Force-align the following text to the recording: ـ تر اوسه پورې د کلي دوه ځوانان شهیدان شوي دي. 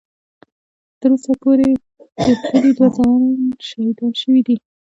ـ 0.51 0.99
تر 0.99 1.09
اوسه 1.13 1.31
پورې 1.41 1.69
د 2.25 2.27
کلي 2.47 2.71
دوه 2.77 2.89
ځوانان 2.95 3.33
شهیدان 3.67 4.11
شوي 4.21 4.41
دي. 4.47 4.57